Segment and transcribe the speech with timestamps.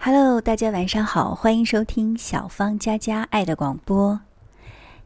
[0.00, 4.20] Hello，大家晚上好，欢迎收听小芳佳佳爱的广播。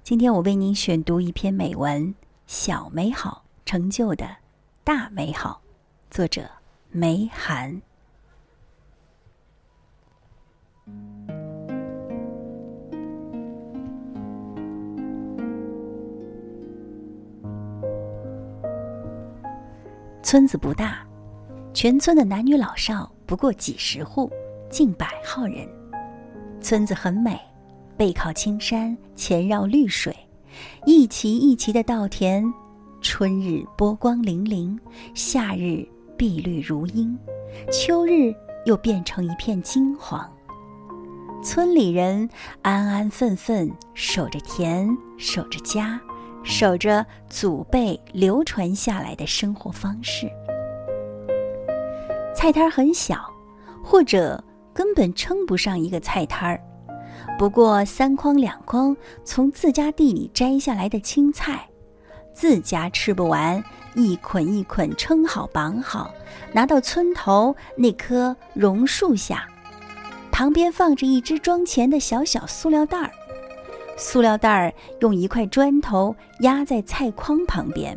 [0.05, 2.09] 今天我为您选读一篇美文
[2.47, 4.27] 《小美好成就的
[4.85, 5.63] 大美好》，
[6.15, 6.43] 作者
[6.91, 7.81] 梅寒。
[20.23, 21.05] 村子不大，
[21.73, 24.31] 全村的男女老少不过几十户。
[24.73, 25.69] 近百号人，
[26.59, 27.39] 村子很美，
[27.95, 30.17] 背靠青山，前绕绿水，
[30.87, 32.51] 一齐一齐的稻田，
[33.03, 34.79] 春日波光粼粼，
[35.13, 37.15] 夏日碧绿如茵，
[37.71, 38.35] 秋日
[38.65, 40.27] 又变成一片金黄。
[41.45, 42.27] 村里人
[42.63, 46.01] 安安分分守着田，守着家，
[46.43, 50.31] 守着祖辈流传下来的生活方式。
[52.35, 53.31] 菜摊很小，
[53.85, 54.43] 或者。
[54.75, 56.61] 根本称不上一个菜摊儿，
[57.39, 61.69] 不过三筐两筐从自家地里摘下来的青菜，
[62.33, 63.63] 自家吃不完，
[63.95, 66.11] 一捆一捆称好绑好，
[66.53, 69.47] 拿到村头那棵榕树下，
[70.31, 73.11] 旁边放着一只装钱的小小塑料袋儿，
[73.99, 77.97] 塑料袋儿用一块砖头压在菜筐旁边，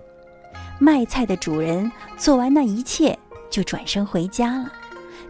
[0.77, 3.17] 卖菜的主人做完那一切
[3.49, 4.69] 就转身回家了，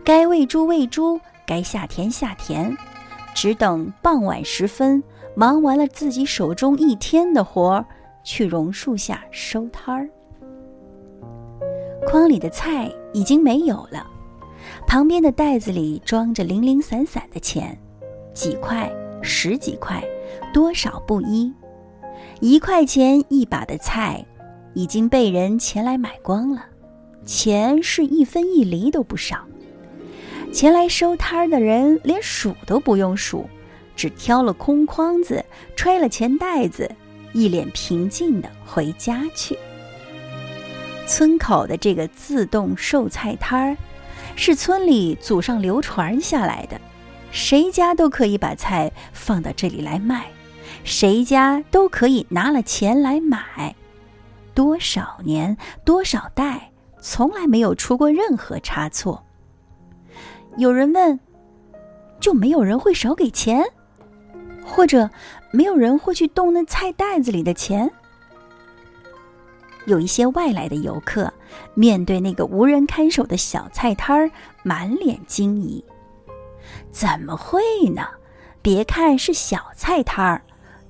[0.04, 1.22] 该喂猪喂猪。
[1.46, 2.76] 该下田下田，
[3.34, 5.04] 只等傍晚时分，
[5.36, 7.86] 忙完了自己手中一天的活儿，
[8.24, 10.10] 去榕树下收摊儿。
[12.08, 14.06] 筐里的菜已经没有了，
[14.88, 17.78] 旁边的袋子里装着零零散散的钱，
[18.34, 20.04] 几块、十几块，
[20.54, 21.52] 多少不一。
[22.42, 24.24] 一块钱一把的菜，
[24.74, 26.66] 已经被人前来买光了，
[27.26, 29.46] 钱是一分一厘都不少。
[30.56, 33.50] 前来收摊儿的人连数都不用数，
[33.94, 35.44] 只挑了空筐子，
[35.76, 36.90] 揣了钱袋子，
[37.34, 39.60] 一脸平静地回家去。
[41.06, 43.78] 村口的这个自动售菜摊儿，
[44.38, 46.80] 是村里祖上流传下来的，
[47.32, 50.28] 谁家都可以把菜放到这里来卖，
[50.86, 53.76] 谁家都可以拿了钱来买，
[54.54, 56.72] 多少年多少代，
[57.02, 59.22] 从来没有出过任何差错。
[60.58, 61.20] 有人问
[62.20, 63.64] ：“就没有人会少给钱，
[64.66, 65.10] 或者
[65.52, 67.92] 没有人会去动那菜袋子里的钱？”
[69.86, 71.32] 有一些外来的游客
[71.76, 74.32] 面对那个无人看守的小菜摊儿，
[74.64, 75.84] 满脸惊疑
[76.90, 77.62] ：“怎么会
[77.94, 78.08] 呢？
[78.62, 80.42] 别看是小菜摊儿，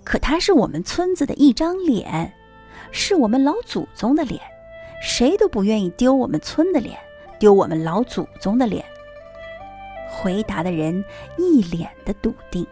[0.05, 2.31] 可它是我们村子的一张脸，
[2.91, 4.39] 是我们老祖宗的脸，
[5.01, 6.97] 谁都不愿意丢我们村的脸，
[7.37, 8.85] 丢我们老祖宗的脸。”
[10.09, 11.03] 回答的人
[11.37, 12.65] 一脸的笃定，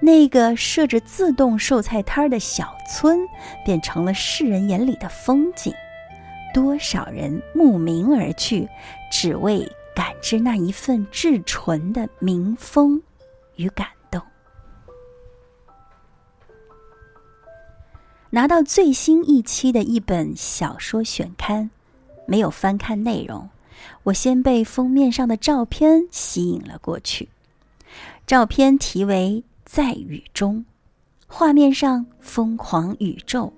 [0.00, 3.26] 那个设着自动售菜摊的小村，
[3.64, 5.72] 便成了世人眼里的风景。
[6.52, 8.68] 多少人慕名而去，
[9.10, 13.02] 只为感知那一份至纯的民风
[13.56, 14.22] 与感动。
[18.30, 21.70] 拿到最新一期的一本小说选刊，
[22.26, 23.48] 没有翻看内容。
[24.04, 27.28] 我先被封面上的照片吸引了过去。
[28.26, 30.58] 照片题为《在雨中》，
[31.26, 33.52] 画面上疯狂宇宙，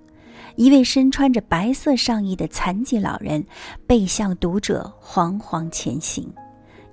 [0.56, 3.44] 一位身穿着白色上衣的残疾老人
[3.86, 6.28] 背向读者惶惶前行，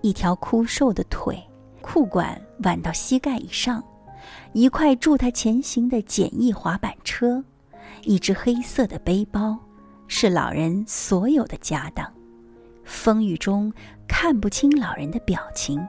[0.01, 1.41] 一条枯瘦的腿，
[1.81, 3.83] 裤管挽到膝盖以上，
[4.51, 7.43] 一块助他前行的简易滑板车，
[8.03, 9.57] 一只黑色的背包，
[10.07, 12.05] 是老人所有的家当。
[12.83, 13.71] 风雨中
[14.07, 15.85] 看不清老人的表情，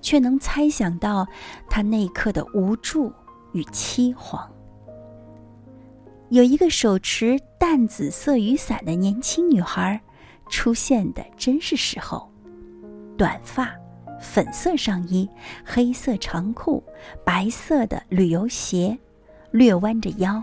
[0.00, 1.26] 却能猜想到
[1.68, 3.12] 他那一刻的无助
[3.52, 4.46] 与凄惶。
[6.30, 10.00] 有一个手持淡紫色雨伞的年轻女孩，
[10.50, 12.30] 出现的真是时候。
[13.16, 13.74] 短发，
[14.20, 15.28] 粉色上衣，
[15.64, 16.84] 黑色长裤，
[17.24, 18.96] 白色的旅游鞋，
[19.50, 20.42] 略弯着腰，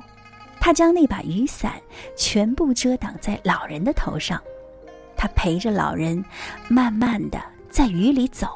[0.59, 1.73] 她将那把雨伞
[2.17, 4.41] 全部遮挡在老人的头上。
[5.17, 6.23] 他陪着老人，
[6.69, 8.47] 慢慢的在雨里走，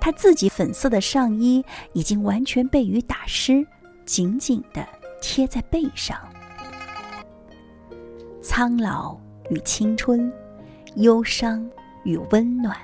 [0.00, 3.66] 他自己粉色的上衣已经完全被雨打湿，
[4.04, 4.86] 紧紧的
[5.20, 6.18] 贴在背上。
[8.42, 9.18] 苍老
[9.50, 10.32] 与青春，
[10.96, 11.68] 忧伤
[12.04, 12.76] 与温暖，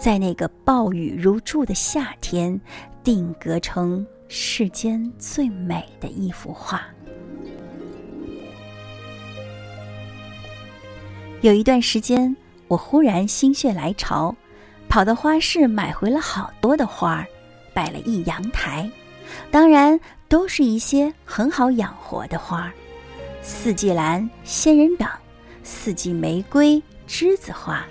[0.00, 2.58] 在那个暴雨如注的夏天，
[3.04, 6.82] 定格成世间最美的一幅画。
[11.42, 12.34] 有一段时间，
[12.66, 14.34] 我忽然心血来潮，
[14.88, 17.26] 跑到花市买回了好多的花儿，
[17.74, 18.90] 摆了一阳台，
[19.50, 19.98] 当然
[20.28, 22.72] 都是一些很好养活的花儿：
[23.42, 25.10] 四季兰、仙人掌、
[25.62, 27.84] 四季玫瑰、栀子花，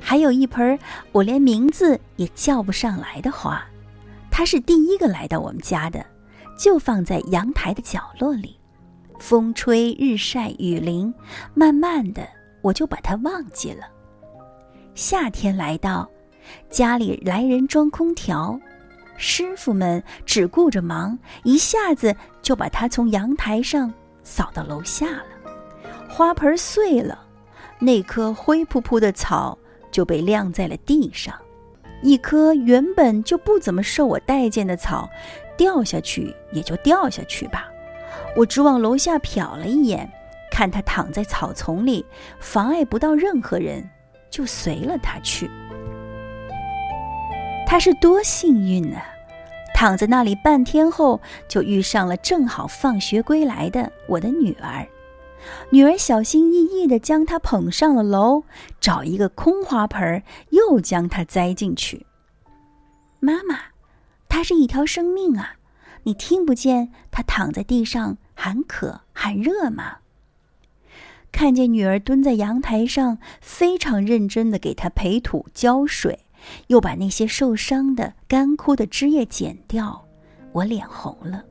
[0.00, 0.76] 还有一盆
[1.12, 3.62] 我连名字也叫不上来的花。
[4.30, 6.04] 它是第一个来到我们家的，
[6.58, 8.58] 就放在阳台的角落里。
[9.18, 11.12] 风吹日晒雨淋，
[11.52, 12.26] 慢慢的
[12.62, 13.86] 我就把它忘记了。
[14.94, 16.08] 夏天来到，
[16.68, 18.58] 家里来人装空调，
[19.16, 25.24] 师傅们只顾着忙，一下子就把它从阳台上扫到楼下了。
[26.08, 27.26] 花盆碎了，
[27.78, 29.56] 那棵灰扑扑的草
[29.90, 31.34] 就被晾在了地上。
[32.02, 35.08] 一棵原本就不怎么受我待见的草，
[35.56, 37.68] 掉下去也就掉下去吧。
[38.36, 40.10] 我只往楼下瞟了一眼，
[40.58, 42.04] 看他躺在草丛里，
[42.40, 43.88] 妨碍不到任何人，
[44.28, 45.48] 就随了他去。
[47.64, 49.00] 他是多幸运啊！
[49.72, 54.84] 躺在那里半天后，就遇上了正好放学归来的我的女儿。
[55.70, 58.42] 女儿小心翼翼地将他捧上了楼，
[58.80, 62.04] 找一个空花盆，又将他栽进去。
[63.20, 63.60] 妈妈，
[64.28, 65.54] 它是一条生命啊！
[66.02, 69.98] 你听不见它躺在地上喊渴喊热吗？
[71.38, 76.18] 看见女儿蹲在阳台上，非常认真地给它培土浇水，
[76.66, 80.04] 又把那些受伤的干枯的枝叶剪掉，
[80.50, 81.44] 我脸红了。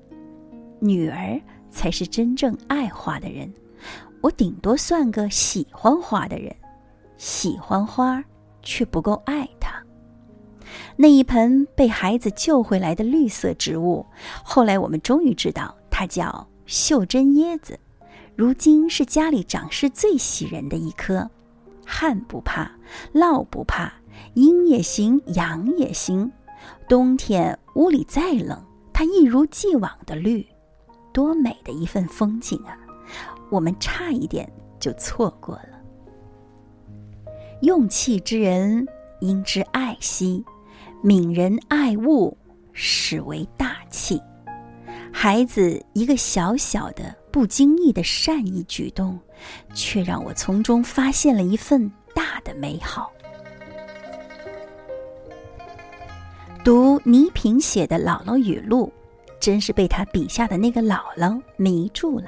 [0.82, 1.40] 女儿
[1.72, 3.50] 才是真正爱花的人。
[4.20, 6.54] 我顶多算个喜欢花的人，
[7.16, 8.22] 喜欢花，
[8.62, 9.82] 却不够爱它。
[10.98, 14.06] 那一盆被孩子救回来的绿色植物，
[14.44, 17.80] 后来我们终于知道它叫袖珍椰子，
[18.38, 21.28] 如今是家里长势最喜人的一棵。
[21.84, 22.72] 旱不怕，
[23.12, 23.92] 涝不怕，
[24.36, 26.32] 阴也行，阳也行。
[26.88, 28.64] 冬天屋里再冷，
[28.94, 30.46] 它一如既往的绿，
[31.12, 32.78] 多美的一份风景啊！
[33.50, 34.48] 我们差一点
[34.80, 35.70] 就错过了。
[37.64, 38.88] 用气之人
[39.22, 40.46] 应知爱惜，
[41.04, 42.38] 悯人爱物，
[42.72, 44.22] 始为大器。
[45.12, 49.20] 孩子一个小小的、不经意的善意举动，
[49.76, 53.12] 却让我从中发现了一份大的美好。
[56.66, 58.92] 读倪萍写的《姥姥语录》，
[59.40, 62.26] 真是被他笔下的那个姥姥迷住了。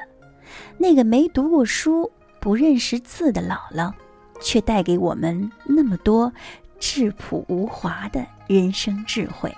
[0.78, 3.92] 那个没读过书、不认识字的姥姥，
[4.40, 6.32] 却带给我们那么多
[6.80, 9.52] 质朴无华的人生智慧。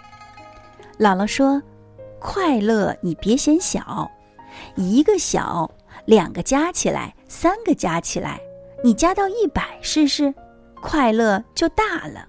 [0.97, 1.61] 姥姥说
[2.21, 4.09] ：“快乐你别嫌小，
[4.75, 5.69] 一个小，
[6.05, 8.39] 两个加起来，三个加起来，
[8.83, 10.33] 你加到一百试试，
[10.81, 12.27] 快乐就大了。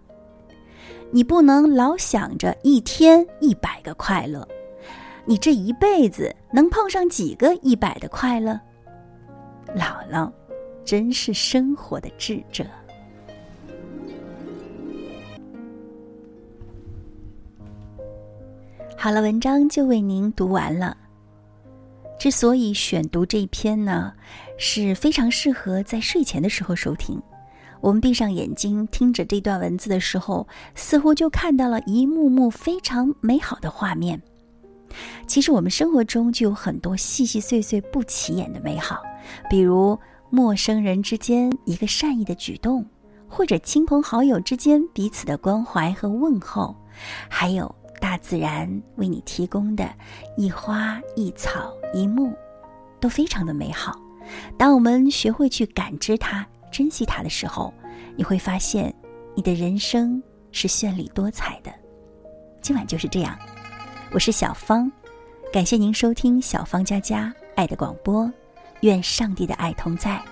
[1.10, 4.46] 你不能老想着一天一百个快乐。”
[5.24, 8.60] 你这一辈子能碰上几个一百的快乐？
[9.68, 10.28] 姥姥，
[10.84, 12.64] 真是生活的智者。
[18.96, 20.96] 好了，文章就为您读完了。
[22.22, 24.12] 之所以选读这一篇呢，
[24.56, 27.20] 是非常适合在睡前的时候收听。
[27.80, 30.46] 我们闭上眼睛听着这段文字的时候，
[30.76, 34.22] 似乎就看到了一幕幕非常美好的画面。
[35.26, 39.02] 其实我们生活中就有很多细细碎碎不起眼的美好，
[39.50, 39.98] 比如
[40.30, 42.86] 陌生人之间一个善意的举动，
[43.28, 46.72] 或者亲朋好友之间彼此的关怀和问候，
[47.28, 49.92] 还有大自然为你提供的
[50.36, 52.34] 一花一草一幕，
[53.00, 54.00] 都非常的美好。
[54.56, 57.72] 当我们学会去感知它、珍惜它的时候，
[58.16, 58.94] 你会发现
[59.34, 60.22] 你的人生
[60.52, 61.72] 是绚丽多彩的。
[62.60, 63.38] 今晚就是这样。
[64.12, 64.90] 我是小芳，
[65.52, 68.30] 感谢您收听小芳家家爱的广播，
[68.82, 70.22] 愿上帝的爱同在，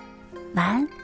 [0.55, 1.00] 晚安。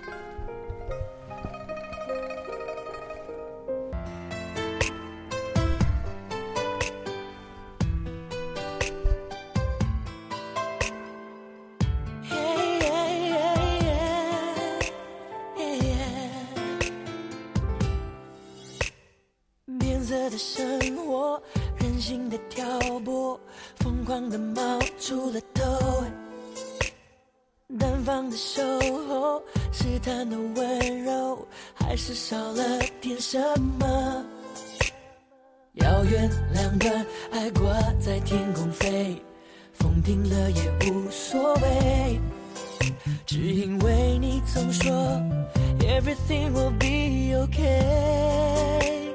[31.97, 32.63] 是少了
[33.01, 33.39] 点什
[33.79, 34.23] 么？
[35.73, 39.19] 遥远两端，爱挂在天空飞，
[39.73, 42.21] 风停了也无所谓。
[43.25, 44.93] 只因为你曾说
[45.79, 49.11] ，Everything will be okay。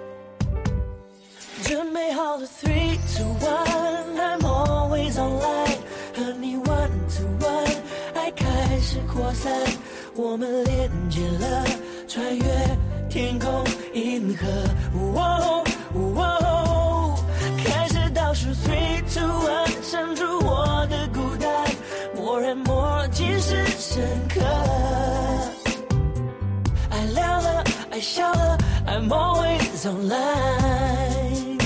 [1.63, 5.79] 准备好了，three to one，I'm always online，
[6.17, 7.77] 和你 one to one，
[8.15, 9.53] 爱开始扩散，
[10.17, 11.65] 我们连接了，
[12.13, 12.45] 穿越
[13.09, 13.65] 天空
[13.95, 14.47] 银河。
[14.95, 15.65] 哦
[15.95, 17.17] 哦，
[17.65, 21.51] 开始倒数，three two one，删除我的孤单
[22.15, 24.43] ，more and more，尽是深刻。
[26.91, 31.63] 爱亮了，爱笑了，I'm always online。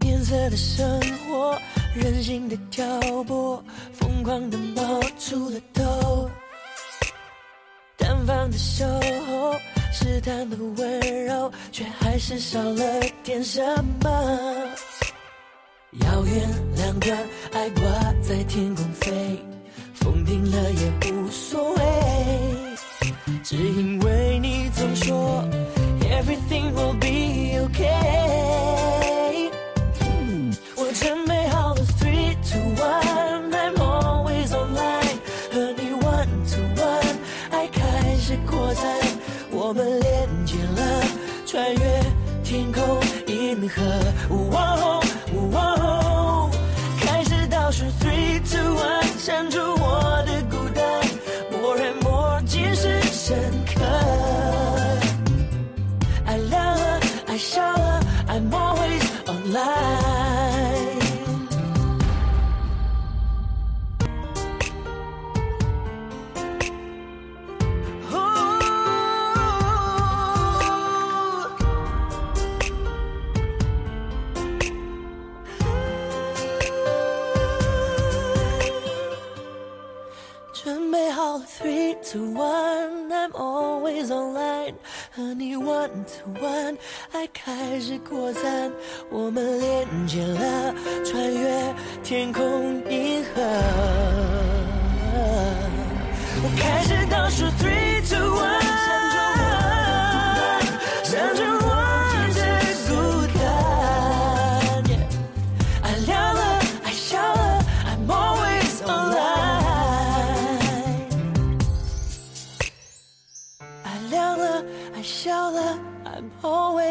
[0.00, 1.56] 变色的生活，
[1.94, 2.84] 任性的挑
[3.22, 6.28] 拨，疯狂的冒出了头。
[8.24, 8.86] 单方的守
[9.26, 9.54] 候，
[9.92, 13.62] 试探的温柔，却还是少了点什
[14.02, 14.10] 么。
[16.00, 17.18] 遥远两端，
[17.52, 17.82] 爱挂
[18.22, 19.38] 在天空飞，
[44.50, 44.73] 河。
[86.40, 86.76] 晚
[87.12, 88.70] 爱开始扩散，
[89.10, 90.74] 我们连接了，
[91.04, 92.42] 穿越天空
[92.90, 93.42] 银河。
[96.42, 98.53] 我开始倒数，three two one，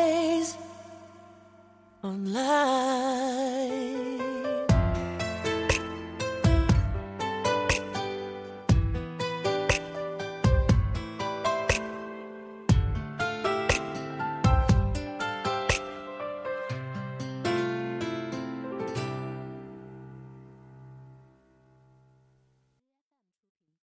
[0.03, 0.57] always
[2.03, 3.23] online。